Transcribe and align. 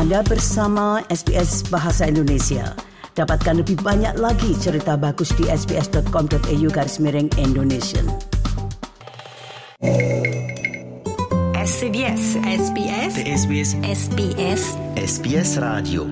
Anda 0.00 0.24
bersama 0.24 1.04
SBS 1.12 1.68
Bahasa 1.68 2.08
Indonesia. 2.08 2.72
Dapatkan 3.12 3.60
lebih 3.60 3.84
banyak 3.84 4.16
lagi 4.16 4.56
cerita 4.56 4.96
bagus 4.96 5.28
di 5.36 5.44
sbs.com.au 5.44 6.68
garis 6.72 6.96
miring 7.04 7.28
Indonesia. 7.36 8.00
SBS 11.60 12.40
SBS 12.40 13.12
SBS 13.28 13.70
SBS 13.84 14.62
SBS 14.96 15.50
Radio 15.60 16.08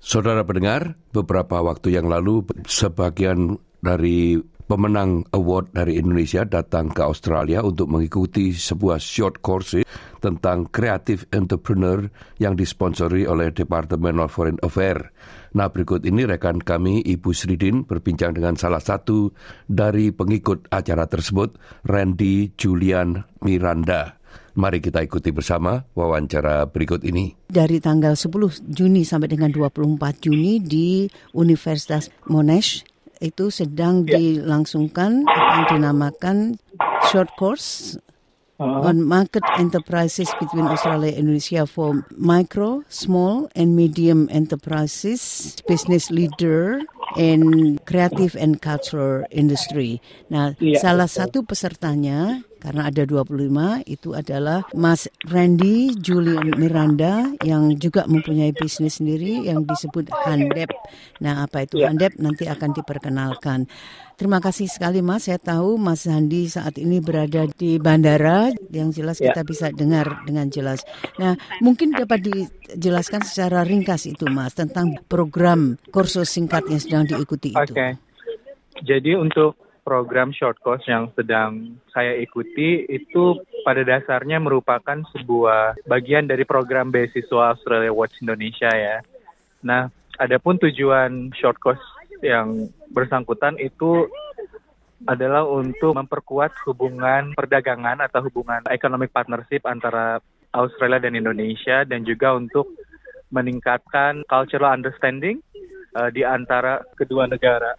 Saudara 0.00 0.48
pendengar, 0.48 0.96
beberapa 1.12 1.60
waktu 1.60 1.92
yang 1.92 2.08
lalu 2.08 2.40
sebagian 2.64 3.60
dari 3.84 4.40
pemenang 4.64 5.28
award 5.36 5.76
dari 5.76 6.00
Indonesia 6.00 6.48
datang 6.48 6.88
ke 6.88 7.04
Australia 7.04 7.60
untuk 7.60 7.92
mengikuti 7.92 8.56
sebuah 8.56 8.96
short 8.96 9.44
course 9.44 9.84
tentang 10.22 10.70
creative 10.70 11.26
entrepreneur 11.34 12.06
yang 12.38 12.54
disponsori 12.54 13.26
oleh 13.26 13.50
Departemen 13.50 14.22
of 14.22 14.30
Foreign 14.30 14.62
Affairs. 14.62 15.10
Nah 15.52 15.68
berikut 15.68 16.06
ini 16.06 16.24
rekan 16.24 16.62
kami 16.62 17.02
Ibu 17.02 17.34
Sridin 17.34 17.84
berbincang 17.84 18.32
dengan 18.38 18.56
salah 18.56 18.80
satu 18.80 19.34
dari 19.66 20.14
pengikut 20.14 20.70
acara 20.70 21.10
tersebut, 21.10 21.58
Randy 21.84 22.54
Julian 22.56 23.26
Miranda. 23.44 24.22
Mari 24.52 24.84
kita 24.84 25.00
ikuti 25.00 25.32
bersama 25.32 25.80
wawancara 25.96 26.68
berikut 26.68 27.00
ini. 27.08 27.32
Dari 27.48 27.80
tanggal 27.80 28.16
10 28.16 28.68
Juni 28.68 29.00
sampai 29.04 29.32
dengan 29.32 29.48
24 29.48 29.98
Juni 30.20 30.60
di 30.60 31.08
Universitas 31.32 32.12
Monash 32.28 32.84
itu 33.22 33.48
sedang 33.48 34.04
dilangsungkan 34.04 35.24
apa 35.24 35.52
yang 35.56 35.66
dinamakan 35.78 36.36
short 37.08 37.32
course 37.38 37.96
on 38.60 39.02
market 39.02 39.42
enterprises 39.58 40.30
between 40.38 40.66
Australia 40.66 41.10
and 41.16 41.28
Indonesia 41.28 41.66
for 41.66 42.04
micro, 42.16 42.84
small 42.88 43.48
and 43.54 43.74
medium 43.76 44.28
enterprises, 44.30 45.56
business 45.66 46.10
leader 46.10 46.80
and 47.16 47.78
creative 47.84 48.36
and 48.36 48.60
cultural 48.60 49.24
industry. 49.30 50.00
Nah, 50.28 50.54
salah 50.78 51.08
satu 51.08 51.44
pesertanya 51.44 52.44
karena 52.62 52.86
ada 52.86 53.02
25 53.02 53.82
itu 53.90 54.14
adalah 54.14 54.62
Mas 54.70 55.10
Randy 55.26 55.98
Julian 55.98 56.54
Miranda 56.54 57.34
yang 57.42 57.74
juga 57.74 58.06
mempunyai 58.06 58.54
bisnis 58.54 59.02
sendiri 59.02 59.50
yang 59.50 59.66
disebut 59.66 60.06
Handep. 60.22 60.70
Nah, 61.18 61.42
apa 61.42 61.66
itu 61.66 61.82
Handep 61.82 62.22
nanti 62.22 62.46
akan 62.46 62.70
diperkenalkan. 62.70 63.66
Terima 64.14 64.38
kasih 64.38 64.70
sekali 64.70 65.02
Mas. 65.02 65.26
Saya 65.26 65.42
tahu 65.42 65.74
Mas 65.74 66.06
Handi 66.06 66.46
saat 66.46 66.78
ini 66.78 67.02
berada 67.02 67.50
di 67.50 67.82
bandara 67.82 68.54
yang 68.70 68.94
jelas 68.94 69.18
kita 69.18 69.42
bisa 69.42 69.74
dengar 69.74 70.22
dengan 70.22 70.46
jelas. 70.46 70.86
Nah, 71.18 71.34
mungkin 71.58 71.90
dapat 71.90 72.30
dijelaskan 72.30 73.26
secara 73.26 73.66
ringkas 73.66 74.06
itu 74.06 74.30
Mas 74.30 74.54
tentang 74.54 74.94
program 75.10 75.74
kursus 75.90 76.30
singkat 76.30 76.62
yang 76.70 76.78
sedang 76.78 77.04
diikuti 77.10 77.50
itu. 77.50 77.74
Oke. 77.74 77.98
Jadi 78.86 79.18
untuk 79.18 79.58
program 79.82 80.30
short 80.30 80.58
course 80.62 80.86
yang 80.86 81.10
sedang 81.18 81.78
saya 81.90 82.14
ikuti 82.18 82.86
itu 82.86 83.38
pada 83.66 83.82
dasarnya 83.82 84.38
merupakan 84.38 85.02
sebuah 85.14 85.78
bagian 85.86 86.30
dari 86.30 86.46
program 86.46 86.94
beasiswa 86.94 87.54
Australia 87.54 87.90
Watch 87.90 88.22
Indonesia 88.22 88.70
ya. 88.70 89.02
Nah, 89.62 89.90
adapun 90.18 90.58
tujuan 90.62 91.34
short 91.34 91.58
course 91.58 91.82
yang 92.22 92.70
bersangkutan 92.94 93.58
itu 93.58 94.06
adalah 95.02 95.42
untuk 95.42 95.98
memperkuat 95.98 96.54
hubungan 96.62 97.34
perdagangan 97.34 97.98
atau 98.06 98.22
hubungan 98.22 98.62
economic 98.70 99.10
partnership 99.10 99.66
antara 99.66 100.22
Australia 100.54 101.02
dan 101.02 101.18
Indonesia 101.18 101.82
dan 101.82 102.06
juga 102.06 102.38
untuk 102.38 102.70
meningkatkan 103.32 104.22
cultural 104.28 104.76
understanding 104.76 105.40
uh, 105.96 106.12
di 106.12 106.22
antara 106.22 106.84
kedua 106.94 107.26
negara. 107.26 107.74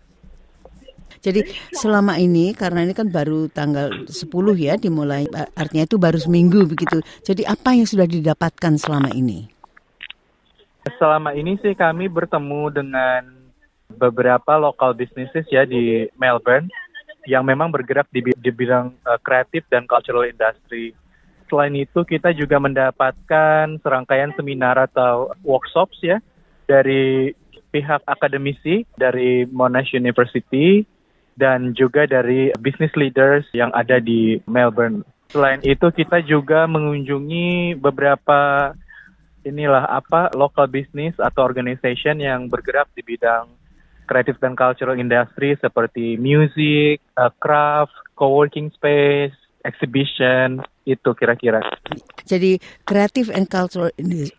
Jadi 1.20 1.46
selama 1.76 2.18
ini 2.18 2.56
karena 2.56 2.82
ini 2.88 2.94
kan 2.96 3.12
baru 3.12 3.52
tanggal 3.52 4.08
10 4.08 4.14
ya 4.58 4.74
dimulai 4.80 5.28
artinya 5.54 5.86
itu 5.86 6.00
baru 6.02 6.18
seminggu 6.18 6.66
begitu. 6.66 7.04
Jadi 7.22 7.44
apa 7.46 7.76
yang 7.76 7.86
sudah 7.86 8.08
didapatkan 8.08 8.74
selama 8.80 9.12
ini? 9.14 9.46
Selama 11.00 11.32
ini 11.36 11.56
sih 11.64 11.76
kami 11.78 12.12
bertemu 12.12 12.72
dengan 12.74 13.22
beberapa 13.94 14.58
local 14.58 14.98
businesses 14.98 15.46
ya 15.48 15.64
di 15.64 16.10
Melbourne 16.18 16.68
yang 17.24 17.48
memang 17.48 17.72
bergerak 17.72 18.10
di, 18.12 18.20
di 18.20 18.52
bidang 18.52 18.92
uh, 19.08 19.20
kreatif 19.24 19.64
dan 19.72 19.88
cultural 19.88 20.28
industry. 20.28 20.92
Selain 21.48 21.72
itu 21.76 22.04
kita 22.04 22.36
juga 22.36 22.60
mendapatkan 22.60 23.80
serangkaian 23.80 24.36
seminar 24.36 24.76
atau 24.76 25.32
workshops 25.46 25.96
ya 26.04 26.20
dari 26.68 27.32
pihak 27.72 28.04
akademisi 28.06 28.86
dari 29.00 29.48
Monash 29.50 29.96
University 29.96 30.84
dan 31.36 31.74
juga 31.74 32.06
dari 32.06 32.54
business 32.62 32.94
leaders 32.94 33.48
yang 33.54 33.74
ada 33.74 33.98
di 33.98 34.38
Melbourne. 34.46 35.06
Selain 35.34 35.62
itu 35.66 35.90
kita 35.90 36.22
juga 36.22 36.70
mengunjungi 36.70 37.80
beberapa 37.82 38.72
inilah 39.44 39.90
apa 39.90 40.32
local 40.38 40.70
business 40.72 41.18
atau 41.20 41.44
organization 41.44 42.22
yang 42.22 42.48
bergerak 42.48 42.88
di 42.96 43.04
bidang 43.04 43.52
kreatif 44.06 44.38
dan 44.40 44.56
cultural 44.56 45.00
industry 45.00 45.56
seperti 45.60 46.20
music, 46.20 47.00
uh, 47.16 47.32
craft, 47.40 47.96
co-working 48.20 48.70
space, 48.76 49.34
exhibition 49.64 50.60
itu 50.84 51.10
kira-kira. 51.16 51.64
Jadi 52.28 52.60
kreatif 52.84 53.32
and 53.32 53.48
cultural 53.48 53.92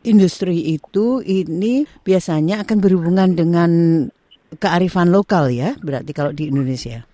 industry 0.04 0.76
itu 0.76 1.24
ini 1.24 1.88
biasanya 2.04 2.64
akan 2.64 2.78
berhubungan 2.80 3.32
dengan 3.32 3.70
kearifan 4.58 5.10
lokal 5.10 5.50
ya, 5.50 5.76
berarti 5.80 6.12
kalau 6.16 6.30
di 6.34 6.50
Indonesia. 6.50 7.06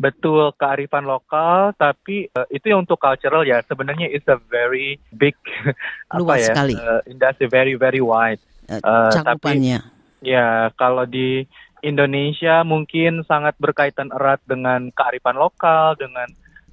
Betul 0.00 0.56
kearifan 0.56 1.04
lokal, 1.04 1.76
tapi 1.76 2.32
uh, 2.32 2.48
itu 2.48 2.72
yang 2.72 2.88
untuk 2.88 2.96
cultural 2.96 3.44
ya. 3.44 3.60
Sebenarnya 3.68 4.08
it's 4.08 4.24
a 4.32 4.40
very 4.48 4.96
big 5.12 5.36
luas 6.16 6.16
apa 6.16 6.34
ya, 6.40 6.46
sekali. 6.48 6.74
Uh, 6.76 7.00
industry 7.04 7.46
very 7.52 7.76
very 7.76 8.00
wide. 8.00 8.40
Uh, 8.70 9.12
cakupannya. 9.12 9.84
Tapi, 9.84 10.24
ya 10.24 10.72
kalau 10.78 11.04
di 11.04 11.44
Indonesia 11.84 12.64
mungkin 12.64 13.24
sangat 13.24 13.56
berkaitan 13.60 14.08
erat 14.12 14.40
dengan 14.48 14.88
kearifan 14.92 15.36
lokal, 15.36 15.96
dengan 16.00 16.28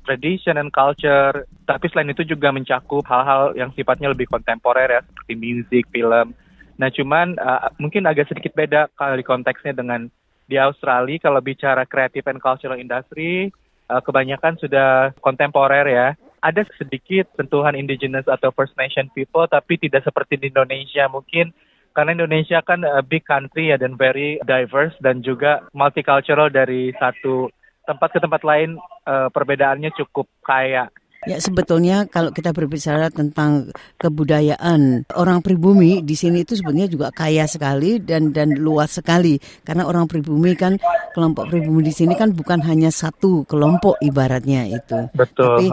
tradition 0.08 0.56
and 0.56 0.72
culture. 0.72 1.44
Tapi 1.68 1.86
selain 1.92 2.16
itu 2.16 2.24
juga 2.24 2.56
mencakup 2.56 3.04
hal-hal 3.12 3.52
yang 3.60 3.76
sifatnya 3.76 4.12
lebih 4.12 4.32
kontemporer 4.32 4.88
ya, 4.88 5.02
seperti 5.04 5.34
musik, 5.36 5.84
film. 5.92 6.32
Nah, 6.78 6.94
cuman 6.94 7.38
uh, 7.42 7.74
mungkin 7.82 8.06
agak 8.06 8.30
sedikit 8.30 8.54
beda 8.54 8.94
kalau 8.94 9.18
di 9.18 9.26
konteksnya 9.26 9.74
dengan 9.74 10.10
di 10.48 10.56
Australia 10.56 11.20
kalau 11.20 11.42
bicara 11.44 11.84
creative 11.84 12.26
and 12.30 12.40
cultural 12.40 12.78
industry, 12.78 13.50
uh, 13.90 14.00
kebanyakan 14.00 14.56
sudah 14.62 15.12
kontemporer 15.20 15.86
ya. 15.90 16.08
Ada 16.40 16.70
sedikit 16.78 17.28
sentuhan 17.34 17.74
indigenous 17.74 18.30
atau 18.30 18.54
First 18.54 18.78
Nation 18.78 19.10
people, 19.12 19.50
tapi 19.50 19.76
tidak 19.82 20.06
seperti 20.06 20.38
di 20.38 20.54
Indonesia. 20.54 21.10
Mungkin 21.10 21.50
karena 21.98 22.14
Indonesia 22.14 22.62
kan 22.62 22.86
a 22.86 23.02
big 23.02 23.26
country 23.26 23.74
ya 23.74 23.78
dan 23.82 23.98
very 23.98 24.38
diverse 24.46 24.94
dan 25.02 25.26
juga 25.26 25.66
multicultural 25.74 26.54
dari 26.54 26.94
satu 27.02 27.50
tempat 27.90 28.14
ke 28.14 28.20
tempat 28.22 28.46
lain 28.46 28.78
uh, 29.10 29.34
perbedaannya 29.34 29.90
cukup 29.98 30.30
kaya. 30.46 30.94
Ya 31.28 31.38
sebetulnya 31.44 32.08
kalau 32.08 32.32
kita 32.32 32.56
berbicara 32.56 33.12
tentang 33.12 33.72
kebudayaan 34.00 35.06
orang 35.14 35.44
pribumi 35.44 36.00
di 36.02 36.16
sini 36.16 36.48
itu 36.48 36.56
sebenarnya 36.56 36.88
juga 36.88 37.08
kaya 37.12 37.44
sekali 37.46 38.00
dan 38.00 38.32
dan 38.32 38.56
luas 38.56 38.96
sekali 38.96 39.38
karena 39.68 39.84
orang 39.84 40.08
pribumi 40.08 40.56
kan 40.56 40.80
kelompok 41.12 41.52
pribumi 41.52 41.84
di 41.84 41.94
sini 41.94 42.14
kan 42.16 42.32
bukan 42.32 42.64
hanya 42.64 42.94
satu 42.94 43.44
kelompok 43.44 44.00
ibaratnya 44.00 44.70
itu. 44.72 45.12
Betul. 45.12 45.60
Tapi 45.60 45.66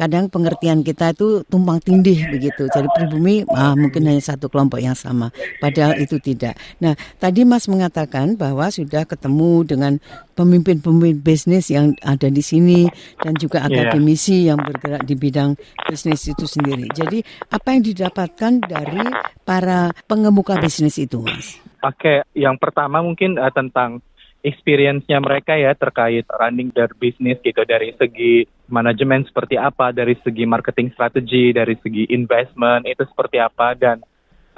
kadang 0.00 0.32
pengertian 0.32 0.80
kita 0.80 1.12
itu 1.12 1.44
tumpang 1.46 1.78
tindih 1.82 2.16
begitu. 2.32 2.66
Jadi 2.72 2.88
pribumi 2.96 3.44
ah, 3.52 3.76
mungkin 3.76 4.08
hanya 4.08 4.22
satu 4.22 4.48
kelompok 4.48 4.80
yang 4.80 4.96
sama 4.96 5.28
padahal 5.60 5.98
itu 6.00 6.16
tidak. 6.22 6.56
Nah 6.80 6.96
tadi 7.20 7.44
Mas 7.44 7.68
mengatakan 7.68 8.34
bahwa 8.40 8.72
sudah 8.72 9.04
ketemu 9.04 9.66
dengan 9.68 9.92
pemimpin-pemimpin 10.32 11.20
bisnis 11.20 11.68
yang 11.68 11.92
ada 12.00 12.28
di 12.32 12.40
sini 12.40 12.88
dan 13.20 13.36
juga 13.36 13.64
akademisi 13.68 14.46
yeah. 14.46 14.54
yang 14.54 14.58
bergerak 14.58 15.01
di 15.02 15.14
bidang 15.18 15.58
bisnis 15.86 16.24
itu 16.30 16.46
sendiri. 16.46 16.88
Jadi 16.90 17.20
apa 17.50 17.68
yang 17.74 17.82
didapatkan 17.82 18.52
dari 18.62 19.02
para 19.42 19.90
pengemuka 20.06 20.58
bisnis 20.62 20.96
itu, 20.96 21.20
Mas? 21.20 21.58
Oke, 21.82 22.22
yang 22.32 22.54
pertama 22.56 23.02
mungkin 23.02 23.36
uh, 23.36 23.50
tentang 23.50 23.98
experience-nya 24.42 25.22
mereka 25.22 25.54
ya 25.54 25.74
terkait 25.74 26.26
running 26.26 26.74
their 26.74 26.90
business 26.98 27.38
gitu 27.42 27.62
dari 27.62 27.94
segi 27.94 28.46
manajemen 28.66 29.22
seperti 29.26 29.54
apa, 29.54 29.94
dari 29.94 30.18
segi 30.22 30.46
marketing 30.46 30.90
strategi, 30.94 31.54
dari 31.54 31.78
segi 31.78 32.10
investment 32.10 32.86
itu 32.86 33.06
seperti 33.06 33.38
apa 33.38 33.74
dan 33.78 34.02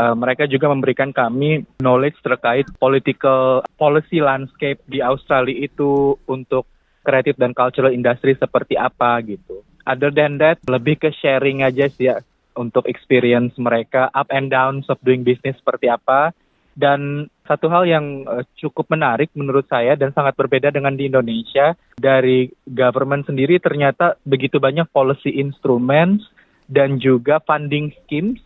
uh, 0.01 0.17
mereka 0.17 0.49
juga 0.49 0.73
memberikan 0.73 1.13
kami 1.13 1.69
knowledge 1.81 2.17
terkait 2.25 2.65
political 2.81 3.61
policy 3.77 4.25
landscape 4.25 4.81
di 4.89 5.05
Australia 5.05 5.69
itu 5.69 6.17
untuk 6.29 6.65
kreatif 7.05 7.37
dan 7.37 7.53
cultural 7.53 7.93
industry 7.93 8.33
seperti 8.35 8.81
apa 8.81 9.21
gitu. 9.25 9.61
Other 9.85 10.09
than 10.09 10.41
that, 10.41 10.61
lebih 10.65 10.97
ke 11.01 11.13
sharing 11.13 11.61
aja 11.61 11.89
sih 11.93 12.09
ya. 12.13 12.25
untuk 12.55 12.87
experience 12.87 13.59
mereka 13.59 14.07
up 14.15 14.31
and 14.31 14.47
downs 14.47 14.87
of 14.87 14.95
doing 15.03 15.27
business 15.27 15.59
seperti 15.59 15.91
apa. 15.91 16.31
Dan 16.75 17.31
satu 17.47 17.71
hal 17.71 17.87
yang 17.87 18.27
uh, 18.27 18.43
cukup 18.59 18.91
menarik 18.91 19.31
menurut 19.35 19.67
saya 19.67 19.95
dan 19.95 20.11
sangat 20.11 20.35
berbeda 20.39 20.71
dengan 20.71 20.95
di 20.95 21.07
Indonesia, 21.07 21.75
dari 21.95 22.51
government 22.67 23.27
sendiri 23.27 23.59
ternyata 23.59 24.19
begitu 24.23 24.63
banyak 24.63 24.87
policy 24.91 25.39
instruments 25.39 26.27
dan 26.67 26.99
juga 26.99 27.39
funding 27.43 27.95
schemes 28.03 28.43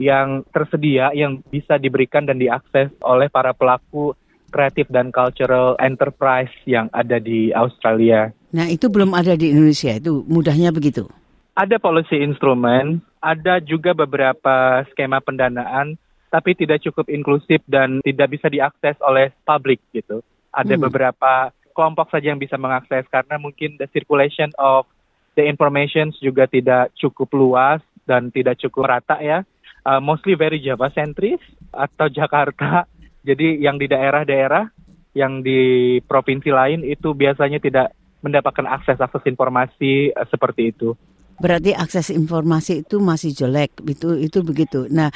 yang 0.00 0.40
tersedia 0.52 1.12
yang 1.12 1.44
bisa 1.52 1.76
diberikan 1.76 2.24
dan 2.24 2.40
diakses 2.40 2.88
oleh 3.04 3.28
para 3.28 3.52
pelaku 3.52 4.16
kreatif 4.50 4.88
dan 4.90 5.14
cultural 5.14 5.76
enterprise 5.78 6.52
yang 6.66 6.90
ada 6.90 7.20
di 7.20 7.54
Australia. 7.54 8.34
Nah, 8.50 8.66
itu 8.66 8.90
belum 8.90 9.14
ada 9.14 9.38
di 9.38 9.54
Indonesia. 9.54 9.94
Itu 9.94 10.26
mudahnya 10.26 10.74
begitu. 10.74 11.06
Ada 11.54 11.78
policy 11.78 12.18
instrument, 12.22 13.02
ada 13.20 13.60
juga 13.60 13.92
beberapa 13.92 14.82
skema 14.90 15.20
pendanaan 15.20 15.98
tapi 16.30 16.54
tidak 16.54 16.80
cukup 16.86 17.10
inklusif 17.10 17.58
dan 17.66 17.98
tidak 18.06 18.38
bisa 18.38 18.46
diakses 18.46 18.94
oleh 19.02 19.34
publik 19.42 19.82
gitu. 19.90 20.22
Ada 20.54 20.78
hmm. 20.78 20.84
beberapa 20.86 21.50
kelompok 21.74 22.10
saja 22.14 22.30
yang 22.30 22.38
bisa 22.38 22.54
mengakses 22.54 23.02
karena 23.10 23.36
mungkin 23.36 23.74
the 23.82 23.90
circulation 23.90 24.54
of 24.56 24.86
the 25.34 25.42
information 25.42 26.14
juga 26.22 26.46
tidak 26.46 26.94
cukup 26.94 27.28
luas 27.34 27.82
dan 28.06 28.30
tidak 28.30 28.62
cukup 28.62 28.94
rata 28.98 29.18
ya. 29.18 29.42
Uh, 29.82 29.98
mostly 29.98 30.38
very 30.38 30.62
Java 30.62 30.88
centris 30.94 31.42
atau 31.74 32.06
Jakarta. 32.18 32.86
Jadi 33.20 33.60
yang 33.60 33.76
di 33.76 33.90
daerah-daerah, 33.90 34.70
yang 35.12 35.42
di 35.42 35.98
provinsi 36.06 36.48
lain 36.54 36.86
itu 36.86 37.12
biasanya 37.12 37.58
tidak 37.60 37.92
mendapatkan 38.20 38.66
akses 38.68 39.00
akses 39.00 39.24
informasi 39.26 40.12
uh, 40.12 40.26
seperti 40.28 40.72
itu. 40.72 40.96
Berarti 41.40 41.72
akses 41.72 42.12
informasi 42.12 42.84
itu 42.84 43.00
masih 43.00 43.32
jelek, 43.32 43.80
itu 43.88 44.12
itu 44.20 44.44
begitu. 44.44 44.84
Nah, 44.92 45.08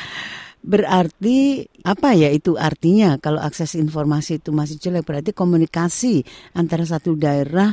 Berarti 0.65 1.61
apa 1.85 2.17
ya 2.17 2.33
itu 2.33 2.57
artinya 2.57 3.21
kalau 3.21 3.37
akses 3.37 3.77
informasi 3.77 4.41
itu 4.41 4.49
masih 4.49 4.81
jelek 4.81 5.05
berarti 5.05 5.37
komunikasi 5.37 6.25
antara 6.57 6.89
satu 6.89 7.21
daerah 7.21 7.69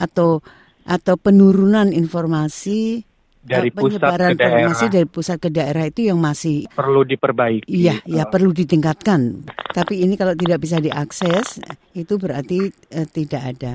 atau 0.00 0.40
atau 0.88 1.14
penurunan 1.20 1.92
informasi 1.92 3.04
dari 3.44 3.68
uh, 3.68 3.76
penyebaran 3.76 4.32
pusat 4.32 4.40
ke 4.40 4.44
informasi 4.48 4.84
dari 4.88 5.08
pusat 5.08 5.36
ke 5.36 5.48
daerah 5.52 5.84
itu 5.84 6.08
yang 6.08 6.16
masih 6.16 6.64
perlu 6.72 7.04
diperbaiki. 7.04 7.68
Iya, 7.68 8.00
ya 8.08 8.24
perlu 8.24 8.56
ditingkatkan. 8.56 9.44
Tapi 9.76 10.00
ini 10.00 10.16
kalau 10.16 10.32
tidak 10.32 10.64
bisa 10.64 10.80
diakses 10.80 11.60
itu 11.92 12.16
berarti 12.16 12.72
uh, 12.96 13.04
tidak 13.04 13.42
ada. 13.52 13.72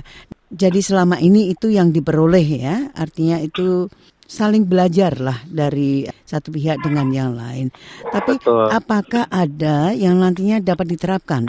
Jadi 0.55 0.79
selama 0.79 1.19
ini 1.19 1.51
itu 1.51 1.67
yang 1.67 1.91
diperoleh 1.91 2.47
ya, 2.47 2.75
artinya 2.95 3.43
itu 3.43 3.91
saling 4.25 4.65
belajar 4.65 5.19
lah 5.19 5.43
dari 5.45 6.07
satu 6.23 6.49
pihak 6.49 6.79
dengan 6.79 7.11
yang 7.11 7.31
lain. 7.35 7.69
Tapi 8.07 8.39
Betul. 8.39 8.71
apakah 8.71 9.27
ada 9.27 9.91
yang 9.91 10.15
nantinya 10.15 10.63
dapat 10.63 10.95
diterapkan 10.95 11.45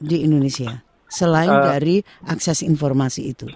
di 0.00 0.24
Indonesia 0.24 0.80
selain 1.04 1.52
uh, 1.52 1.64
dari 1.76 2.00
akses 2.26 2.64
informasi 2.64 3.22
itu? 3.28 3.46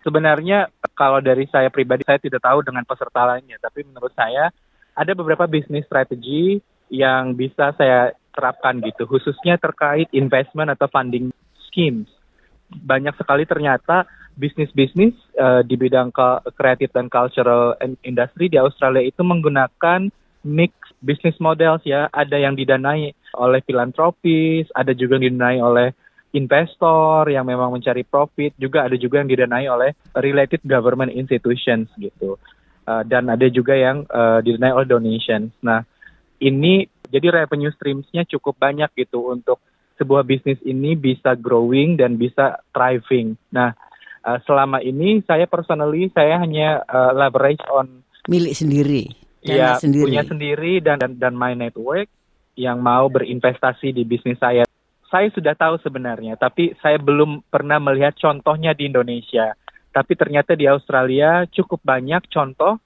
Sebenarnya 0.00 0.70
kalau 0.96 1.20
dari 1.20 1.44
saya 1.52 1.68
pribadi 1.68 2.06
saya 2.08 2.16
tidak 2.22 2.40
tahu 2.40 2.64
dengan 2.64 2.86
peserta 2.86 3.34
lainnya, 3.34 3.60
tapi 3.60 3.84
menurut 3.84 4.14
saya 4.16 4.48
ada 4.96 5.12
beberapa 5.12 5.44
bisnis 5.44 5.84
strategi 5.84 6.56
yang 6.88 7.36
bisa 7.36 7.76
saya 7.76 8.16
terapkan 8.32 8.80
gitu, 8.80 9.04
khususnya 9.10 9.60
terkait 9.60 10.08
investment 10.16 10.72
atau 10.72 10.88
funding 10.88 11.28
schemes. 11.68 12.19
Banyak 12.70 13.18
sekali 13.18 13.42
ternyata 13.44 14.06
bisnis-bisnis 14.38 15.12
uh, 15.36 15.60
di 15.66 15.74
bidang 15.74 16.14
kreatif 16.54 16.94
dan 16.94 17.10
cultural 17.10 17.74
industry 18.06 18.46
di 18.46 18.56
Australia 18.56 19.02
itu 19.02 19.20
menggunakan 19.26 20.08
mix 20.46 20.72
business 21.02 21.36
models 21.42 21.82
ya. 21.84 22.08
Ada 22.14 22.38
yang 22.40 22.54
didanai 22.56 23.12
oleh 23.36 23.60
filantropis, 23.66 24.70
ada 24.72 24.94
juga 24.96 25.18
yang 25.18 25.34
didanai 25.34 25.58
oleh 25.60 25.88
investor 26.30 27.26
yang 27.26 27.42
memang 27.42 27.74
mencari 27.74 28.06
profit, 28.06 28.54
juga 28.54 28.86
ada 28.86 28.94
juga 28.94 29.18
yang 29.18 29.30
didanai 29.30 29.66
oleh 29.66 29.90
related 30.14 30.62
government 30.62 31.10
institutions 31.10 31.90
gitu. 31.98 32.38
Uh, 32.86 33.02
dan 33.04 33.28
ada 33.28 33.46
juga 33.50 33.74
yang 33.76 34.06
uh, 34.08 34.38
didanai 34.40 34.72
oleh 34.72 34.88
donations. 34.88 35.52
Nah, 35.60 35.82
ini 36.40 36.88
jadi 37.10 37.44
revenue 37.44 37.74
streams-nya 37.74 38.24
cukup 38.30 38.56
banyak 38.56 38.88
gitu 38.94 39.34
untuk 39.34 39.58
sebuah 40.00 40.24
bisnis 40.24 40.56
ini 40.64 40.96
bisa 40.96 41.36
growing 41.36 42.00
dan 42.00 42.16
bisa 42.16 42.64
thriving. 42.72 43.36
Nah, 43.52 43.76
uh, 44.24 44.40
selama 44.48 44.80
ini 44.80 45.20
saya 45.28 45.44
personally 45.44 46.08
saya 46.16 46.40
hanya 46.40 46.80
uh, 46.88 47.12
leverage 47.12 47.60
on 47.68 48.00
milik 48.24 48.56
sendiri. 48.56 49.12
Ya, 49.40 49.76
sendiri. 49.80 50.04
punya 50.08 50.24
sendiri 50.24 50.84
dan, 50.84 51.00
dan 51.00 51.16
dan 51.16 51.32
my 51.36 51.52
network 51.56 52.08
yang 52.56 52.80
mau 52.80 53.08
berinvestasi 53.08 53.92
di 53.92 54.04
bisnis 54.04 54.36
saya. 54.36 54.68
Saya 55.08 55.32
sudah 55.32 55.56
tahu 55.56 55.80
sebenarnya, 55.80 56.36
tapi 56.36 56.76
saya 56.78 57.00
belum 57.00 57.42
pernah 57.48 57.80
melihat 57.80 58.14
contohnya 58.20 58.76
di 58.76 58.88
Indonesia. 58.88 59.56
Tapi 59.90 60.12
ternyata 60.14 60.54
di 60.54 60.70
Australia 60.70 61.48
cukup 61.50 61.82
banyak 61.82 62.30
contoh 62.30 62.78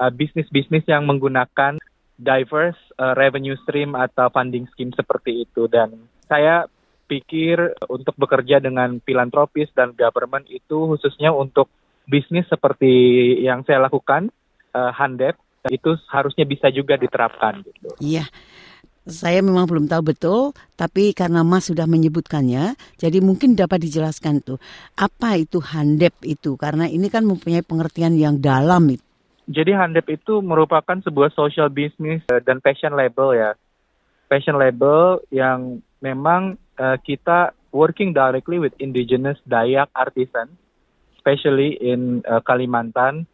uh, 0.00 0.10
bisnis-bisnis 0.10 0.82
yang 0.90 1.06
menggunakan 1.06 1.78
diverse 2.18 2.78
uh, 2.98 3.14
revenue 3.14 3.54
stream 3.62 3.94
atau 3.94 4.26
funding 4.34 4.66
scheme 4.74 4.90
seperti 4.90 5.46
itu 5.46 5.70
dan 5.70 5.94
saya 6.28 6.68
pikir 7.08 7.72
untuk 7.88 8.14
bekerja 8.20 8.60
dengan 8.60 9.00
filantropis 9.00 9.72
dan 9.72 9.96
government 9.96 10.44
itu 10.52 10.92
khususnya 10.94 11.32
untuk 11.32 11.72
bisnis 12.04 12.44
seperti 12.48 12.92
yang 13.40 13.64
saya 13.64 13.80
lakukan, 13.80 14.28
uh, 14.76 14.92
Handep, 14.92 15.40
itu 15.72 15.96
harusnya 16.08 16.44
bisa 16.44 16.68
juga 16.72 17.00
diterapkan. 17.00 17.64
Gitu. 17.64 17.88
Iya. 18.00 18.28
Saya 19.08 19.40
memang 19.40 19.64
belum 19.64 19.88
tahu 19.88 20.12
betul, 20.12 20.52
tapi 20.76 21.16
karena 21.16 21.40
Mas 21.40 21.72
sudah 21.72 21.88
menyebutkannya, 21.88 22.76
jadi 23.00 23.24
mungkin 23.24 23.56
dapat 23.56 23.80
dijelaskan 23.88 24.44
tuh 24.44 24.60
apa 25.00 25.40
itu 25.40 25.64
handep 25.64 26.12
itu, 26.28 26.60
karena 26.60 26.84
ini 26.84 27.08
kan 27.08 27.24
mempunyai 27.24 27.64
pengertian 27.64 28.12
yang 28.20 28.36
dalam 28.36 28.84
itu. 28.92 29.00
Jadi 29.48 29.72
handep 29.72 30.12
itu 30.12 30.44
merupakan 30.44 31.00
sebuah 31.00 31.32
social 31.32 31.72
business 31.72 32.20
eh, 32.28 32.44
dan 32.44 32.60
fashion 32.60 32.92
label 32.92 33.32
ya, 33.32 33.56
fashion 34.28 34.60
label 34.60 35.24
yang 35.32 35.80
memang 36.00 36.56
uh, 36.78 36.96
kita 37.02 37.54
working 37.74 38.16
directly 38.16 38.58
with 38.58 38.72
indigenous 38.80 39.36
Dayak 39.44 39.92
artisan, 39.92 40.56
especially 41.18 41.76
in 41.78 42.24
uh, 42.24 42.40
Kalimantan. 42.40 43.28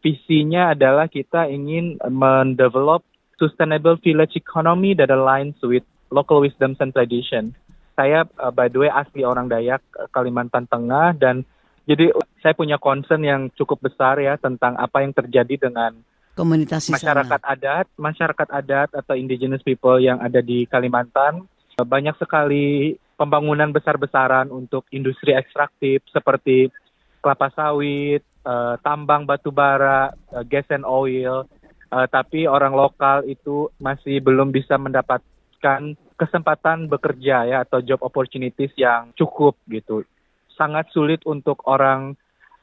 Visinya 0.00 0.72
adalah 0.72 1.12
kita 1.12 1.44
ingin 1.52 2.00
mendevelop 2.08 3.04
sustainable 3.36 4.00
village 4.00 4.32
economy 4.32 4.96
that 4.96 5.12
aligns 5.12 5.56
with 5.60 5.84
local 6.08 6.40
wisdom 6.40 6.72
and 6.80 6.92
tradition. 6.96 7.52
Saya 7.92 8.24
uh, 8.40 8.48
by 8.48 8.72
the 8.72 8.80
way 8.80 8.90
asli 8.92 9.28
orang 9.28 9.52
Dayak 9.52 9.84
Kalimantan 10.08 10.64
Tengah 10.68 11.12
dan 11.20 11.44
jadi 11.84 12.12
saya 12.40 12.56
punya 12.56 12.80
concern 12.80 13.20
yang 13.24 13.52
cukup 13.52 13.84
besar 13.84 14.16
ya 14.20 14.40
tentang 14.40 14.76
apa 14.80 15.04
yang 15.04 15.12
terjadi 15.12 15.68
dengan 15.68 16.00
komunitas 16.32 16.88
masyarakat 16.88 17.40
sana. 17.44 17.52
adat, 17.52 17.86
masyarakat 18.00 18.48
adat 18.48 18.88
atau 18.96 19.14
indigenous 19.18 19.60
people 19.60 20.00
yang 20.00 20.16
ada 20.22 20.40
di 20.40 20.64
Kalimantan 20.64 21.44
banyak 21.84 22.16
sekali 22.16 22.96
pembangunan 23.20 23.68
besar-besaran 23.68 24.48
untuk 24.48 24.88
industri 24.88 25.36
ekstraktif 25.36 26.00
seperti 26.08 26.72
kelapa 27.20 27.52
sawit, 27.52 28.24
uh, 28.48 28.80
tambang 28.80 29.28
batu 29.28 29.52
bara, 29.52 30.08
uh, 30.32 30.44
gas 30.48 30.64
and 30.72 30.88
oil, 30.88 31.44
tapi 31.90 32.46
orang 32.46 32.70
lokal 32.70 33.26
itu 33.26 33.66
masih 33.82 34.22
belum 34.22 34.54
bisa 34.54 34.78
mendapatkan 34.78 35.98
kesempatan 36.14 36.86
bekerja 36.86 37.50
ya 37.50 37.66
atau 37.66 37.82
job 37.82 37.98
opportunities 38.06 38.70
yang 38.78 39.10
cukup 39.18 39.58
gitu. 39.66 40.06
Sangat 40.54 40.86
sulit 40.94 41.18
untuk 41.26 41.58
orang 41.66 42.14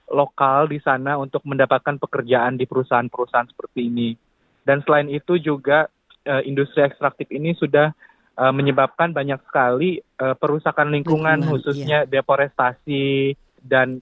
lokal 0.07 0.71
di 0.71 0.79
sana 0.79 1.19
untuk 1.19 1.43
mendapatkan 1.43 1.99
pekerjaan 1.99 2.55
di 2.55 2.63
perusahaan-perusahaan 2.63 3.51
seperti 3.51 3.91
ini. 3.91 4.15
Dan 4.63 4.79
selain 4.87 5.11
itu 5.11 5.35
juga 5.43 5.91
industri 6.47 6.87
ekstraktif 6.87 7.27
ini 7.27 7.51
sudah 7.51 7.91
uh, 8.37 8.53
menyebabkan 8.53 9.11
banyak 9.11 9.41
sekali 9.49 9.99
uh, 10.21 10.37
perusakan 10.37 10.93
lingkungan, 10.93 11.41
lingkungan 11.41 11.51
khususnya 11.51 12.05
iya. 12.05 12.09
deforestasi 12.09 13.33
dan 13.65 13.99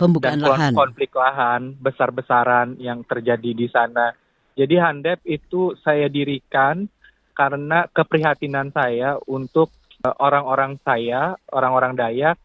pembukaan 0.00 0.40
dan 0.40 0.48
lahan. 0.48 0.72
konflik 0.72 1.12
lahan 1.12 1.76
besar-besaran 1.76 2.80
yang 2.80 3.04
terjadi 3.04 3.50
di 3.52 3.66
sana. 3.68 4.16
Jadi 4.58 4.74
Handep 4.74 5.22
itu 5.22 5.78
saya 5.86 6.10
dirikan 6.10 6.90
karena 7.34 7.86
keprihatinan 7.94 8.74
saya 8.74 9.14
untuk 9.30 9.70
eh, 10.02 10.14
orang-orang 10.18 10.82
saya, 10.82 11.38
orang-orang 11.54 11.94
Dayak 11.94 12.36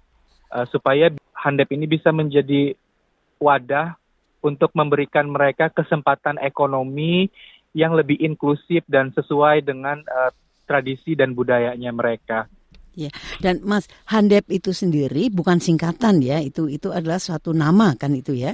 uh, 0.54 0.66
supaya 0.70 1.10
Handep 1.34 1.74
ini 1.74 1.90
bisa 1.90 2.14
menjadi 2.14 2.78
wadah 3.42 3.98
untuk 4.46 4.70
memberikan 4.78 5.26
mereka 5.26 5.74
kesempatan 5.74 6.38
ekonomi 6.38 7.32
yang 7.74 7.98
lebih 7.98 8.22
inklusif 8.22 8.86
dan 8.86 9.10
sesuai 9.18 9.66
dengan 9.66 10.06
uh, 10.06 10.30
tradisi 10.64 11.14
dan 11.14 11.36
budayanya 11.36 11.92
mereka. 11.92 12.48
Ya, 12.94 13.10
dan 13.42 13.66
Mas 13.66 13.90
Handep 14.06 14.46
itu 14.54 14.70
sendiri 14.70 15.34
bukan 15.34 15.58
singkatan 15.58 16.22
ya, 16.22 16.38
itu 16.38 16.70
itu 16.70 16.94
adalah 16.94 17.18
suatu 17.18 17.50
nama 17.50 17.98
kan 17.98 18.14
itu 18.14 18.38
ya? 18.38 18.54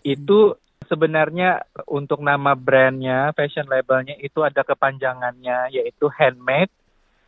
Itu 0.00 0.56
Sebenarnya 0.84 1.64
untuk 1.88 2.20
nama 2.20 2.52
brandnya, 2.52 3.32
fashion 3.32 3.64
labelnya 3.68 4.20
itu 4.20 4.44
ada 4.44 4.60
kepanjangannya 4.60 5.72
yaitu 5.72 6.12
handmade 6.12 6.72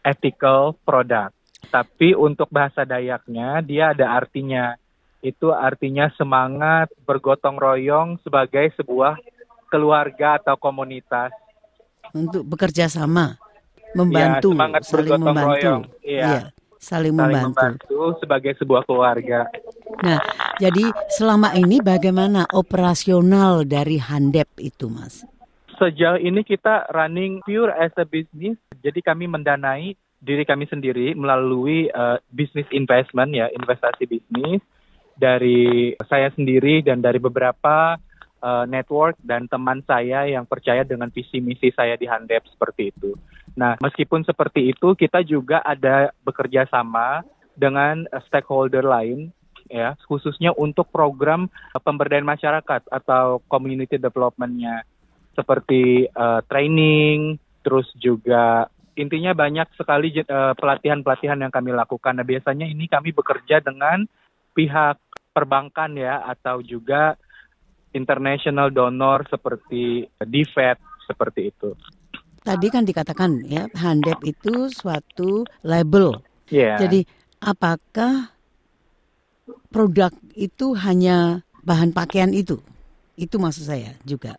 ethical 0.05 0.77
product. 0.85 1.33
Tapi 1.73 2.13
untuk 2.13 2.53
bahasa 2.53 2.85
Dayaknya 2.85 3.65
dia 3.65 3.97
ada 3.97 4.13
artinya. 4.13 4.77
Itu 5.25 5.51
artinya 5.51 6.13
semangat 6.15 6.93
bergotong 7.03 7.57
royong 7.57 8.21
sebagai 8.23 8.71
sebuah 8.77 9.19
keluarga 9.73 10.39
atau 10.39 10.55
komunitas. 10.61 11.33
Untuk 12.15 12.47
bekerja 12.47 12.87
sama, 12.87 13.35
membantu, 13.95 14.49
ya, 14.51 14.57
semangat 14.57 14.83
saling 14.83 15.11
membantu. 15.21 15.47
royong. 15.47 15.83
Iya. 16.03 16.21
Iya, 16.21 16.41
saling, 16.81 17.15
Saling 17.15 17.15
membantu. 17.15 17.47
membantu 17.53 18.01
sebagai 18.19 18.53
sebuah 18.59 18.83
keluarga. 18.89 19.41
Nah, 20.03 20.19
jadi 20.59 20.85
selama 21.13 21.55
ini 21.55 21.79
bagaimana 21.85 22.49
operasional 22.53 23.63
dari 23.69 24.01
Handep 24.01 24.49
itu, 24.59 24.91
Mas? 24.91 25.23
Sejauh 25.77 26.17
ini 26.17 26.41
kita 26.41 26.89
running 26.91 27.45
pure 27.45 27.69
as 27.77 27.93
a 28.01 28.09
business, 28.09 28.57
jadi 28.81 28.99
kami 29.05 29.29
mendanai 29.29 29.93
diri 30.25 30.43
kami 30.49 30.65
sendiri 30.67 31.13
melalui 31.13 31.93
uh, 31.93 32.17
business 32.33 32.65
investment 32.73 33.37
ya, 33.37 33.53
investasi 33.53 34.09
bisnis 34.09 34.65
dari 35.17 35.93
saya 36.09 36.33
sendiri 36.33 36.81
dan 36.81 37.05
dari 37.05 37.21
beberapa 37.21 37.97
uh, 38.41 38.65
network 38.69 39.17
dan 39.21 39.49
teman 39.49 39.81
saya 39.85 40.29
yang 40.29 40.45
percaya 40.45 40.85
dengan 40.85 41.09
visi 41.13 41.41
misi 41.41 41.73
saya 41.73 41.97
di 41.97 42.09
Handep 42.09 42.49
seperti 42.49 42.93
itu. 42.93 43.13
Nah, 43.57 43.81
meskipun 43.81 44.23
seperti 44.23 44.71
itu, 44.71 44.93
kita 44.93 45.25
juga 45.25 45.65
ada 45.65 46.13
bekerja 46.23 46.69
sama 46.69 47.25
dengan 47.57 48.05
uh, 48.13 48.21
stakeholder 48.29 48.85
lain 48.85 49.33
ya, 49.67 49.97
khususnya 50.05 50.53
untuk 50.53 50.93
program 50.93 51.49
uh, 51.73 51.81
pemberdayaan 51.81 52.29
masyarakat 52.29 52.85
atau 52.93 53.41
community 53.49 53.97
development-nya 53.97 54.85
seperti 55.33 56.05
uh, 56.13 56.45
training, 56.45 57.41
terus 57.65 57.89
juga 57.97 58.69
intinya 58.97 59.33
banyak 59.33 59.73
sekali 59.77 60.13
uh, 60.25 60.53
pelatihan-pelatihan 60.57 61.41
yang 61.41 61.53
kami 61.53 61.73
lakukan. 61.73 62.17
Nah, 62.17 62.29
biasanya 62.29 62.69
ini 62.69 62.89
kami 62.89 63.17
bekerja 63.17 63.65
dengan 63.65 64.05
pihak 64.53 65.01
perbankan 65.33 65.97
ya 65.97 66.25
atau 66.25 66.65
juga 66.65 67.17
international 67.93 68.69
donor 68.73 69.25
seperti 69.29 70.09
DFED 70.21 71.09
seperti 71.09 71.53
itu. 71.53 71.73
Tadi 72.47 72.67
kan 72.71 72.87
dikatakan 72.87 73.43
ya, 73.43 73.67
Handep 73.75 74.23
itu 74.23 74.71
suatu 74.71 75.43
label. 75.67 76.23
Yeah. 76.47 76.79
Jadi 76.79 77.03
apakah 77.43 78.31
produk 79.75 80.15
itu 80.39 80.79
hanya 80.79 81.43
bahan 81.67 81.91
pakaian 81.91 82.31
itu? 82.31 82.63
Itu 83.19 83.43
maksud 83.43 83.67
saya 83.67 83.99
juga. 84.07 84.39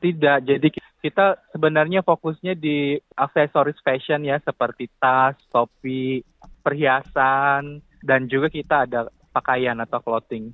Tidak, 0.00 0.48
jadi 0.48 0.68
kita 1.04 1.52
sebenarnya 1.52 2.00
fokusnya 2.00 2.56
di 2.56 2.96
aksesoris 3.16 3.76
fashion 3.84 4.24
ya 4.24 4.40
seperti 4.40 4.88
tas, 4.96 5.36
topi, 5.52 6.24
perhiasan, 6.64 7.84
dan 8.00 8.26
juga 8.32 8.48
kita 8.48 8.88
ada 8.88 9.12
pakaian 9.32 9.76
atau 9.84 10.00
clothing. 10.00 10.52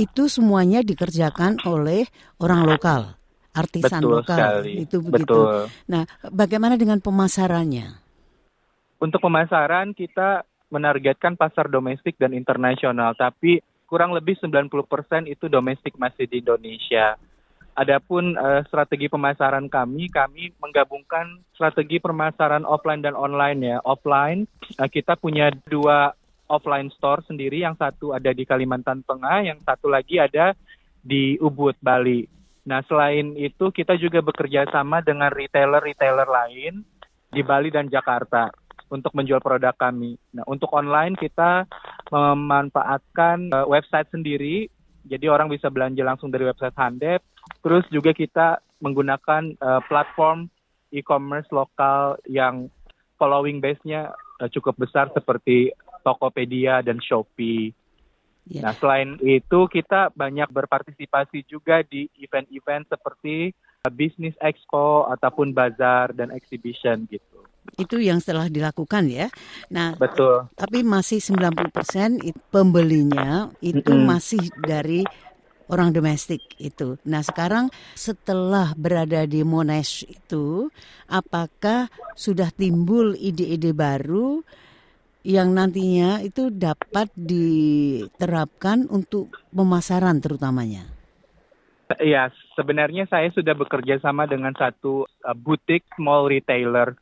Itu 0.00 0.26
semuanya 0.32 0.80
dikerjakan 0.80 1.62
oleh 1.68 2.08
orang 2.40 2.64
lokal, 2.64 3.16
artisan 3.56 4.00
Betul 4.04 4.12
lokal. 4.20 4.36
sekali. 4.36 4.72
Itu 4.84 4.96
begitu. 5.00 5.24
Betul. 5.24 5.56
Nah, 5.88 6.02
bagaimana 6.28 6.76
dengan 6.76 7.00
pemasarannya? 7.00 8.04
Untuk 9.00 9.20
pemasaran 9.24 9.96
kita 9.96 10.44
menargetkan 10.68 11.40
pasar 11.40 11.72
domestik 11.72 12.20
dan 12.20 12.36
internasional, 12.36 13.16
tapi 13.16 13.64
kurang 13.86 14.12
lebih 14.12 14.36
90% 14.42 15.30
itu 15.30 15.46
domestik 15.46 15.94
masih 15.96 16.26
di 16.26 16.42
Indonesia. 16.42 17.16
Adapun 17.76 18.40
uh, 18.40 18.64
strategi 18.64 19.06
pemasaran 19.06 19.68
kami, 19.68 20.08
kami 20.08 20.48
menggabungkan 20.64 21.44
strategi 21.52 22.00
pemasaran 22.00 22.64
offline 22.64 23.04
dan 23.04 23.12
online 23.12 23.60
ya. 23.60 23.76
Offline 23.84 24.48
uh, 24.80 24.88
kita 24.88 25.12
punya 25.20 25.52
dua 25.68 26.16
offline 26.48 26.88
store 26.96 27.20
sendiri, 27.28 27.62
yang 27.62 27.76
satu 27.76 28.16
ada 28.16 28.32
di 28.32 28.48
Kalimantan 28.48 29.04
Tengah, 29.04 29.44
yang 29.44 29.60
satu 29.60 29.92
lagi 29.92 30.16
ada 30.16 30.56
di 31.04 31.36
Ubud, 31.36 31.76
Bali. 31.78 32.24
Nah, 32.66 32.82
selain 32.90 33.38
itu 33.38 33.70
kita 33.70 33.94
juga 33.94 34.18
bekerja 34.18 34.66
sama 34.74 34.98
dengan 34.98 35.30
retailer-retailer 35.30 36.26
lain 36.26 36.82
di 37.30 37.40
Bali 37.46 37.70
dan 37.70 37.86
Jakarta 37.86 38.50
untuk 38.90 39.14
menjual 39.14 39.38
produk 39.38 39.74
kami. 39.74 40.18
Nah, 40.34 40.42
untuk 40.50 40.74
online 40.74 41.14
kita 41.14 41.66
memanfaatkan 42.10 43.54
uh, 43.54 43.66
website 43.70 44.10
sendiri, 44.10 44.66
jadi 45.06 45.30
orang 45.30 45.46
bisa 45.46 45.70
belanja 45.70 46.02
langsung 46.02 46.34
dari 46.34 46.42
website 46.46 46.74
Handep. 46.74 47.22
Terus 47.62 47.86
juga 47.94 48.10
kita 48.10 48.58
menggunakan 48.82 49.54
uh, 49.62 49.80
platform 49.86 50.50
e-commerce 50.90 51.46
lokal 51.54 52.18
yang 52.26 52.66
following 53.18 53.62
base-nya 53.62 54.10
uh, 54.42 54.50
cukup 54.50 54.74
besar 54.78 55.10
seperti 55.14 55.70
Tokopedia 56.02 56.82
dan 56.82 57.02
Shopee. 57.02 57.74
Ya. 58.46 58.70
Nah, 58.70 58.74
selain 58.78 59.18
itu 59.26 59.66
kita 59.66 60.14
banyak 60.14 60.46
berpartisipasi 60.54 61.42
juga 61.50 61.82
di 61.82 62.06
event-event 62.22 62.86
seperti 62.86 63.50
uh, 63.82 63.90
Business 63.90 64.38
Expo 64.38 65.10
ataupun 65.10 65.50
bazar 65.50 66.14
dan 66.14 66.30
exhibition 66.30 67.10
gitu. 67.10 67.42
Itu 67.74 67.98
yang 67.98 68.22
setelah 68.22 68.46
dilakukan 68.46 69.10
ya. 69.10 69.26
Nah, 69.74 69.98
Betul. 69.98 70.46
tapi 70.54 70.86
masih 70.86 71.18
90% 71.18 72.22
it- 72.22 72.38
pembelinya 72.54 73.50
itu 73.58 73.90
Mm-mm. 73.90 74.06
masih 74.06 74.46
dari 74.62 75.02
orang 75.66 75.90
domestik 75.90 76.38
itu. 76.62 76.94
Nah, 77.10 77.26
sekarang 77.26 77.66
setelah 77.98 78.70
berada 78.78 79.26
di 79.26 79.42
Monash 79.42 80.06
itu, 80.06 80.70
apakah 81.10 81.90
sudah 82.14 82.54
timbul 82.54 83.18
ide-ide 83.18 83.74
baru 83.74 84.46
yang 85.26 85.50
nantinya 85.50 86.22
itu 86.22 86.54
dapat 86.54 87.10
diterapkan 87.18 88.86
untuk 88.86 89.34
pemasaran 89.50 90.22
terutamanya? 90.22 90.86
Ya, 91.98 92.30
sebenarnya 92.54 93.10
saya 93.10 93.34
sudah 93.34 93.58
bekerja 93.58 93.98
sama 93.98 94.30
dengan 94.30 94.54
satu 94.54 95.02
uh, 95.26 95.34
butik 95.34 95.82
small 95.98 96.30
retailer 96.30 96.94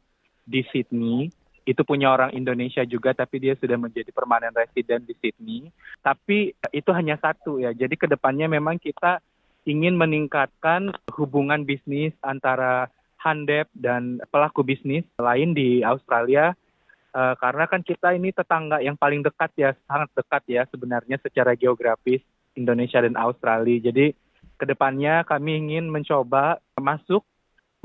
di 0.49 0.65
Sydney. 0.73 1.29
Itu 1.69 1.85
punya 1.85 2.13
orang 2.13 2.33
Indonesia 2.33 2.85
juga, 2.89 3.13
tapi 3.13 3.45
dia 3.45 3.57
sudah 3.61 3.77
menjadi 3.77 4.09
permanen 4.13 4.53
resident 4.57 5.05
di 5.05 5.13
Sydney. 5.21 5.69
Tapi 6.01 6.57
uh, 6.57 6.73
itu 6.73 6.97
hanya 6.97 7.21
satu 7.21 7.61
ya. 7.61 7.77
Jadi 7.77 7.97
ke 8.01 8.09
depannya 8.09 8.49
memang 8.49 8.81
kita 8.81 9.21
ingin 9.69 10.01
meningkatkan 10.01 10.97
hubungan 11.13 11.69
bisnis 11.69 12.17
antara 12.25 12.89
Handep 13.21 13.73
dan 13.73 14.21
pelaku 14.29 14.61
bisnis 14.65 15.05
lain 15.17 15.57
di 15.57 15.81
Australia. 15.81 16.53
Uh, 17.15 17.39
karena 17.39 17.71
kan 17.71 17.79
kita 17.79 18.11
ini 18.19 18.35
tetangga 18.35 18.83
yang 18.83 18.99
paling 18.99 19.23
dekat 19.23 19.55
ya, 19.55 19.71
sangat 19.87 20.11
dekat 20.19 20.43
ya 20.51 20.63
sebenarnya 20.67 21.15
secara 21.23 21.55
geografis 21.55 22.19
Indonesia 22.59 22.99
dan 22.99 23.15
Australia. 23.15 23.79
Jadi 23.79 24.11
ke 24.59 24.65
depannya 24.67 25.23
kami 25.23 25.63
ingin 25.63 25.87
mencoba 25.87 26.59
masuk, 26.75 27.23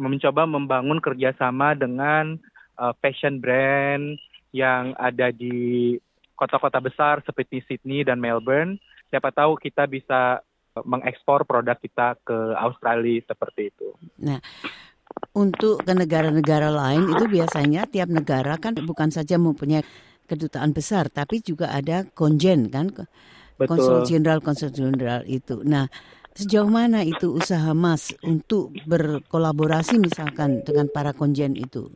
mencoba 0.01 0.49
membangun 0.49 0.97
kerjasama 0.97 1.77
dengan 1.77 2.41
uh, 2.81 2.89
fashion 3.05 3.37
brand 3.37 4.17
yang 4.49 4.97
ada 4.97 5.29
di 5.29 5.93
kota-kota 6.33 6.81
besar 6.81 7.21
seperti 7.21 7.61
Sydney 7.69 8.01
dan 8.01 8.17
Melbourne. 8.17 8.81
Siapa 9.13 9.29
tahu 9.29 9.61
kita 9.61 9.85
bisa 9.85 10.41
uh, 10.73 10.85
mengekspor 10.89 11.45
produk 11.45 11.77
kita 11.77 12.17
ke 12.25 12.37
Australia 12.57 13.21
seperti 13.29 13.69
itu. 13.69 13.93
Nah, 14.25 14.41
untuk 15.33 15.85
ke 15.85 15.93
negara-negara 15.93 16.73
lain 16.73 17.09
itu 17.15 17.25
biasanya 17.29 17.85
tiap 17.85 18.09
negara 18.09 18.57
kan 18.57 18.75
bukan 18.75 19.13
saja 19.13 19.37
mempunyai 19.37 19.85
kedutaan 20.29 20.73
besar, 20.75 21.09
tapi 21.09 21.41
juga 21.41 21.73
ada 21.73 22.05
konjen 22.05 22.69
kan, 22.69 22.93
konsul 23.57 24.05
jenderal 24.05 24.39
konsul 24.39 24.69
jenderal 24.69 25.25
itu. 25.25 25.65
Nah, 25.65 25.89
sejauh 26.37 26.69
mana 26.69 27.01
itu 27.01 27.33
usaha 27.33 27.73
Mas 27.73 28.13
untuk 28.21 28.69
berkolaborasi 28.85 29.97
misalkan 29.97 30.61
dengan 30.61 30.85
para 30.93 31.17
konjen 31.17 31.57
itu? 31.57 31.89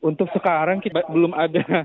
Untuk 0.00 0.30
sekarang 0.30 0.80
kita 0.80 1.02
belum 1.10 1.34
ada 1.34 1.84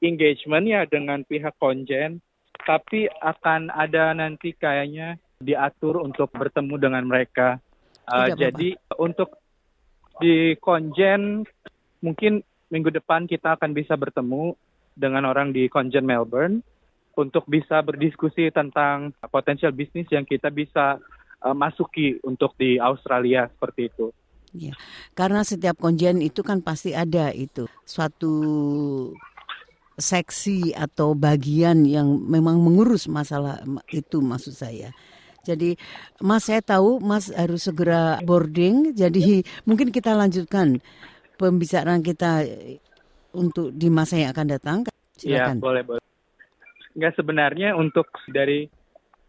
engagement 0.00 0.64
ya 0.64 0.88
dengan 0.88 1.22
pihak 1.28 1.54
konjen, 1.60 2.24
tapi 2.64 3.06
akan 3.20 3.68
ada 3.70 4.16
nanti 4.16 4.56
kayaknya 4.56 5.20
diatur 5.36 6.00
untuk 6.00 6.32
bertemu 6.32 6.74
dengan 6.80 7.04
mereka. 7.04 7.60
Uh, 8.06 8.30
jadi 8.32 8.78
untuk 8.96 9.34
di 10.20 10.56
konjen 10.60 11.44
mungkin 12.00 12.40
minggu 12.70 12.90
depan 12.90 13.30
kita 13.30 13.56
akan 13.56 13.72
bisa 13.76 13.94
bertemu 13.94 14.56
dengan 14.96 15.28
orang 15.28 15.52
di 15.52 15.68
konjen 15.68 16.08
Melbourne 16.08 16.64
untuk 17.16 17.48
bisa 17.48 17.80
berdiskusi 17.80 18.52
tentang 18.52 19.12
potensial 19.32 19.72
bisnis 19.72 20.08
yang 20.12 20.28
kita 20.28 20.52
bisa 20.52 21.00
uh, 21.40 21.56
masuki 21.56 22.20
untuk 22.24 22.52
di 22.60 22.76
Australia 22.76 23.48
seperti 23.48 23.88
itu. 23.88 24.06
Ya, 24.56 24.72
karena 25.12 25.44
setiap 25.44 25.76
konjen 25.76 26.24
itu 26.24 26.40
kan 26.40 26.64
pasti 26.64 26.96
ada 26.96 27.28
itu 27.32 27.68
suatu 27.84 28.32
seksi 29.96 30.76
atau 30.76 31.16
bagian 31.16 31.84
yang 31.88 32.20
memang 32.24 32.60
mengurus 32.60 33.08
masalah 33.08 33.60
itu 33.92 34.20
maksud 34.20 34.52
saya. 34.52 34.92
Jadi 35.46 35.78
Mas 36.18 36.50
saya 36.50 36.58
tahu 36.58 36.98
Mas 36.98 37.30
harus 37.30 37.62
segera 37.62 38.18
boarding. 38.26 38.90
Jadi 38.98 39.46
mungkin 39.62 39.94
kita 39.94 40.18
lanjutkan 40.18 40.82
pembicaraan 41.38 42.02
kita 42.02 42.42
untuk 43.30 43.70
di 43.70 43.86
masa 43.86 44.18
yang 44.18 44.34
akan 44.34 44.46
datang. 44.50 44.78
Iya, 45.22 45.54
Silakan. 45.54 45.56
boleh, 45.62 45.82
boleh. 45.86 46.04
Enggak 46.96 47.14
sebenarnya 47.14 47.76
untuk 47.76 48.08
dari 48.26 48.66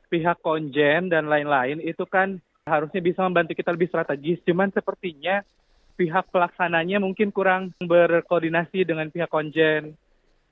pihak 0.07 0.39
konjen 0.39 1.11
dan 1.11 1.27
lain-lain 1.27 1.83
itu 1.83 2.07
kan 2.07 2.39
harusnya 2.63 3.03
bisa 3.03 3.23
membantu 3.23 3.53
kita 3.53 3.75
lebih 3.75 3.91
strategis. 3.91 4.39
Cuman 4.47 4.71
sepertinya 4.71 5.43
pihak 5.99 6.31
pelaksananya 6.31 7.03
mungkin 7.03 7.31
kurang 7.35 7.75
berkoordinasi 7.81 8.87
dengan 8.87 9.11
pihak 9.11 9.27
konjen 9.27 9.95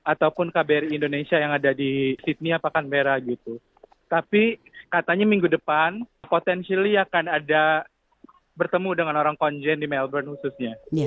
ataupun 0.06 0.54
KBRI 0.54 0.96
Indonesia 0.96 1.40
yang 1.40 1.50
ada 1.50 1.74
di 1.74 2.14
Sydney 2.22 2.54
apa 2.54 2.70
Canberra 2.70 3.18
gitu. 3.18 3.58
Tapi 4.06 4.58
katanya 4.88 5.26
minggu 5.26 5.50
depan 5.50 6.06
potentially 6.30 6.94
akan 6.94 7.26
ada 7.26 7.86
bertemu 8.56 8.96
dengan 8.96 9.14
orang 9.20 9.36
konjen 9.36 9.76
di 9.76 9.84
Melbourne 9.84 10.32
khususnya. 10.32 10.80
Ya, 10.88 11.04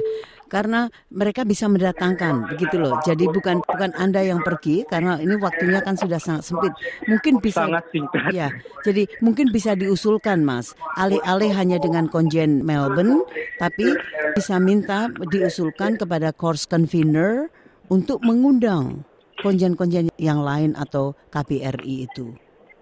karena 0.47 0.85
mereka 1.09 1.41
bisa 1.41 1.65
mendatangkan 1.65 2.45
begitu 2.53 2.77
loh. 2.77 3.01
Jadi 3.01 3.25
bukan 3.25 3.65
bukan 3.65 3.91
Anda 3.97 4.21
yang 4.21 4.45
pergi 4.45 4.85
karena 4.85 5.17
ini 5.17 5.33
waktunya 5.41 5.81
kan 5.81 5.97
sudah 5.97 6.21
sangat 6.21 6.45
sempit. 6.45 6.71
Mungkin 7.09 7.41
bisa 7.41 7.65
Sangat 7.65 7.89
singkat. 7.89 8.29
Ya, 8.31 8.53
jadi 8.85 9.09
mungkin 9.25 9.49
bisa 9.49 9.73
diusulkan 9.73 10.45
Mas, 10.45 10.77
alih-alih 10.95 11.51
hanya 11.57 11.81
dengan 11.81 12.05
konjen 12.05 12.61
Melbourne, 12.61 13.25
tapi 13.57 13.97
bisa 14.37 14.61
minta 14.61 15.09
diusulkan 15.33 15.97
kepada 15.97 16.29
course 16.29 16.69
convener 16.69 17.49
untuk 17.89 18.21
mengundang 18.21 19.01
konjen-konjen 19.41 20.13
yang 20.21 20.45
lain 20.45 20.77
atau 20.77 21.17
KBRI 21.33 22.05
itu. 22.05 22.37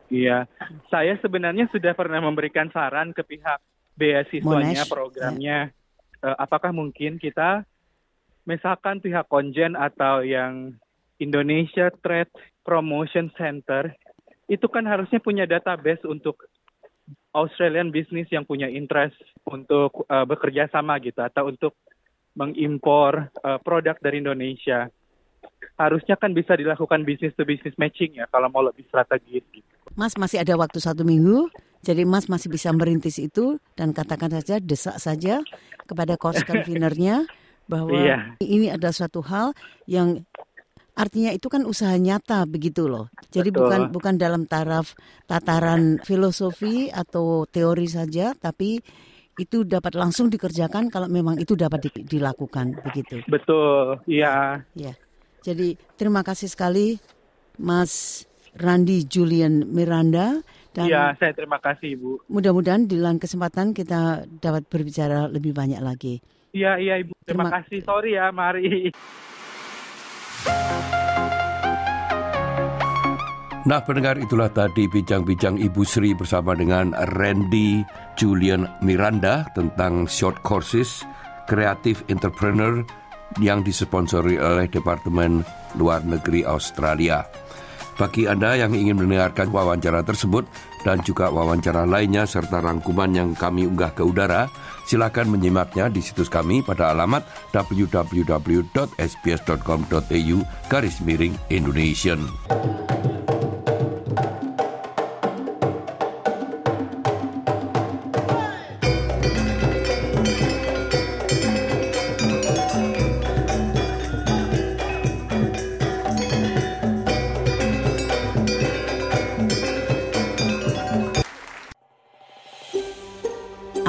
Iya, 0.07 0.47
saya 0.87 1.19
sebenarnya 1.19 1.67
sudah 1.67 1.91
pernah 1.91 2.23
memberikan 2.23 2.71
saran 2.71 3.11
ke 3.11 3.27
pihak 3.27 3.59
beasiswanya, 3.99 4.87
Monash, 4.87 4.91
programnya. 4.91 5.59
Eh, 6.23 6.35
apakah 6.39 6.71
mungkin 6.71 7.19
kita, 7.19 7.67
misalkan 8.47 9.03
pihak 9.03 9.27
konjen 9.27 9.75
atau 9.75 10.23
yang 10.23 10.79
Indonesia 11.19 11.91
Trade 11.91 12.31
Promotion 12.63 13.33
Center, 13.35 13.91
itu 14.47 14.63
kan 14.71 14.87
harusnya 14.87 15.19
punya 15.19 15.43
database 15.43 16.07
untuk 16.07 16.47
Australian 17.35 17.91
business 17.91 18.31
yang 18.31 18.47
punya 18.47 18.71
interest 18.71 19.19
untuk 19.43 20.07
eh, 20.07 20.23
bekerja 20.23 20.71
sama 20.71 21.03
gitu, 21.03 21.19
atau 21.19 21.51
untuk 21.51 21.75
mengimpor 22.37 23.27
eh, 23.43 23.59
produk 23.59 23.99
dari 23.99 24.23
Indonesia. 24.23 24.87
Harusnya 25.77 26.17
kan 26.17 26.33
bisa 26.33 26.57
dilakukan 26.57 27.05
business 27.05 27.37
to 27.37 27.45
business 27.45 27.77
matching 27.77 28.17
ya, 28.17 28.25
kalau 28.33 28.49
mau 28.49 28.65
lebih 28.65 28.81
strategis 28.89 29.45
gitu. 29.53 29.69
Mas 29.93 30.17
masih 30.17 30.41
ada 30.41 30.57
waktu 30.57 30.81
satu 30.81 31.05
minggu, 31.05 31.53
jadi 31.85 32.01
Mas 32.01 32.25
masih 32.25 32.49
bisa 32.49 32.73
merintis 32.73 33.21
itu 33.21 33.61
dan 33.77 33.93
katakan 33.93 34.33
saja, 34.33 34.57
desak 34.57 34.97
saja 34.97 35.41
kepada 35.85 36.17
course 36.17 36.41
convenernya 36.49 37.29
bahwa 37.69 37.93
Iya. 37.93 38.17
ini 38.41 38.73
adalah 38.73 38.95
suatu 38.95 39.21
hal 39.21 39.53
yang 39.85 40.25
artinya 40.97 41.29
itu 41.29 41.45
kan 41.45 41.61
usaha 41.61 41.93
nyata 41.93 42.49
begitu 42.49 42.89
loh. 42.89 43.13
Jadi 43.29 43.53
Betul. 43.53 43.61
bukan 43.69 43.81
bukan 43.93 44.15
dalam 44.17 44.43
taraf 44.49 44.97
tataran 45.29 46.01
filosofi 46.01 46.89
atau 46.89 47.45
teori 47.45 47.85
saja, 47.85 48.33
tapi 48.33 48.81
itu 49.37 49.61
dapat 49.61 49.93
langsung 49.93 50.33
dikerjakan 50.33 50.89
kalau 50.89 51.05
memang 51.05 51.37
itu 51.37 51.53
dapat 51.53 51.85
di- 51.85 52.17
dilakukan 52.17 52.81
begitu. 52.81 53.21
Betul, 53.29 54.01
iya. 54.09 54.65
Ya. 54.73 54.97
Jadi 55.47 55.79
terima 55.95 56.27
kasih 56.27 56.51
sekali 56.51 56.99
Mas 57.55 58.27
Randi 58.59 59.07
Julian 59.07 59.63
Miranda 59.71 60.43
dan 60.75 60.91
Iya, 60.91 61.15
saya 61.15 61.31
terima 61.31 61.55
kasih 61.63 61.95
Ibu. 61.95 62.27
mudah-mudahan 62.27 62.83
di 62.83 62.99
lain 62.99 63.15
kesempatan 63.15 63.71
kita 63.71 64.27
dapat 64.43 64.67
berbicara 64.67 65.31
lebih 65.31 65.55
banyak 65.55 65.79
lagi. 65.79 66.19
Iya, 66.51 66.75
iya 66.75 66.99
Ibu. 66.99 67.15
Terima, 67.23 67.47
Terima- 67.47 67.53
kasih. 67.63 67.79
Sorry 67.87 68.19
ya, 68.19 68.27
mari. 68.35 68.91
Nah 73.67 73.83
pendengar 73.83 74.15
itulah 74.15 74.47
tadi 74.47 74.87
bincang-bincang 74.87 75.59
Ibu 75.59 75.83
Sri 75.83 76.15
bersama 76.15 76.55
dengan 76.55 76.95
Randy 77.19 77.83
Julian 78.15 78.63
Miranda 78.79 79.43
tentang 79.51 80.07
short 80.07 80.39
courses 80.39 81.03
kreatif 81.51 81.99
entrepreneur 82.07 82.79
yang 83.43 83.61
disponsori 83.61 84.39
oleh 84.39 84.71
Departemen 84.71 85.43
Luar 85.75 86.01
Negeri 86.07 86.47
Australia. 86.47 87.27
Bagi 87.97 88.29
Anda 88.29 88.53
yang 88.53 88.77
ingin 88.77 88.93
mendengarkan 89.01 89.49
wawancara 89.49 90.05
tersebut 90.05 90.45
dan 90.85 91.01
juga 91.01 91.33
wawancara 91.33 91.89
lainnya 91.89 92.29
serta 92.29 92.61
rangkuman 92.61 93.09
yang 93.09 93.33
kami 93.33 93.65
unggah 93.65 93.89
ke 93.97 94.05
udara, 94.05 94.45
silakan 94.85 95.33
menyimaknya 95.33 95.89
di 95.89 96.05
situs 96.05 96.29
kami 96.29 96.61
pada 96.61 96.93
alamat 96.93 97.25
www.sbs.com.au 97.49 98.37
garis 100.69 101.01
miring 101.01 101.33
Indonesian. 101.49 102.21